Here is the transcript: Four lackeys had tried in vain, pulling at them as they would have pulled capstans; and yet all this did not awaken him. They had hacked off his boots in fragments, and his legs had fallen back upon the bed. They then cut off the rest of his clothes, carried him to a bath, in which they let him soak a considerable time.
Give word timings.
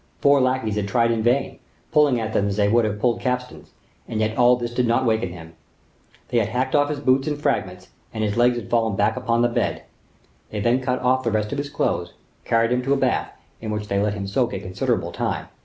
Four 0.19 0.41
lackeys 0.41 0.77
had 0.77 0.87
tried 0.87 1.11
in 1.11 1.21
vain, 1.21 1.59
pulling 1.91 2.19
at 2.19 2.33
them 2.33 2.47
as 2.47 2.57
they 2.57 2.67
would 2.67 2.85
have 2.85 2.99
pulled 2.99 3.21
capstans; 3.21 3.69
and 4.07 4.19
yet 4.19 4.35
all 4.35 4.55
this 4.55 4.73
did 4.73 4.87
not 4.87 5.03
awaken 5.03 5.29
him. 5.29 5.53
They 6.29 6.39
had 6.39 6.49
hacked 6.49 6.73
off 6.73 6.89
his 6.89 6.99
boots 6.99 7.27
in 7.27 7.35
fragments, 7.35 7.89
and 8.11 8.23
his 8.23 8.35
legs 8.35 8.55
had 8.57 8.67
fallen 8.67 8.95
back 8.95 9.15
upon 9.15 9.43
the 9.43 9.47
bed. 9.47 9.83
They 10.49 10.59
then 10.59 10.81
cut 10.81 11.03
off 11.03 11.21
the 11.21 11.29
rest 11.29 11.51
of 11.51 11.59
his 11.59 11.69
clothes, 11.69 12.13
carried 12.45 12.71
him 12.71 12.81
to 12.81 12.93
a 12.93 12.97
bath, 12.97 13.31
in 13.61 13.69
which 13.69 13.89
they 13.89 13.99
let 14.01 14.15
him 14.15 14.25
soak 14.25 14.53
a 14.53 14.59
considerable 14.59 15.11
time. 15.11 15.49